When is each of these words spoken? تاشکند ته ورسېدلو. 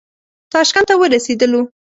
تاشکند 0.53 0.85
ته 0.89 0.93
ورسېدلو. 0.97 1.61